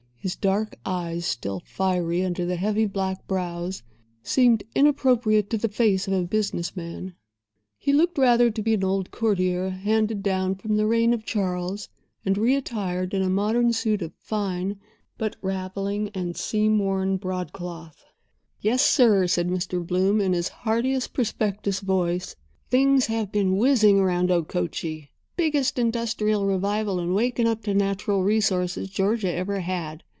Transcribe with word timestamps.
His 0.23 0.35
dark 0.35 0.75
eyes, 0.85 1.25
still 1.25 1.61
fiery 1.65 2.23
under 2.23 2.45
the 2.45 2.55
heavy 2.55 2.85
black 2.85 3.25
brows, 3.25 3.81
seemed 4.21 4.61
inappropriate 4.75 5.49
to 5.49 5.57
the 5.57 5.67
face 5.67 6.05
of 6.07 6.13
a 6.13 6.21
business 6.21 6.75
man. 6.77 7.15
He 7.79 7.91
looked 7.91 8.19
rather 8.19 8.51
to 8.51 8.61
be 8.61 8.75
an 8.75 8.83
old 8.83 9.09
courtier 9.09 9.69
handed 9.69 10.21
down 10.21 10.53
from 10.53 10.75
the 10.77 10.85
reign 10.85 11.15
of 11.15 11.25
Charles, 11.25 11.89
and 12.23 12.37
re 12.37 12.53
attired 12.55 13.15
in 13.15 13.23
a 13.23 13.31
modern 13.31 13.73
suit 13.73 14.03
of 14.03 14.13
fine, 14.19 14.79
but 15.17 15.37
raveling 15.41 16.11
and 16.13 16.37
seam 16.37 16.77
worn, 16.77 17.17
broadcloth. 17.17 18.05
"Yes, 18.59 18.83
sir," 18.85 19.25
said 19.25 19.47
Mr. 19.49 19.83
Bloom, 19.83 20.21
in 20.21 20.33
his 20.33 20.49
heartiest 20.49 21.13
prospectus 21.13 21.79
voice, 21.79 22.35
"things 22.69 23.07
have 23.07 23.31
been 23.31 23.57
whizzing 23.57 23.99
around 23.99 24.29
Okochee. 24.29 25.07
Biggest 25.35 25.79
industrial 25.79 26.45
revival 26.45 26.99
and 26.99 27.15
waking 27.15 27.47
up 27.47 27.63
to 27.63 27.73
natural 27.73 28.21
resources 28.21 28.87
Georgia 28.91 29.33
ever 29.33 29.61
had. 29.61 30.03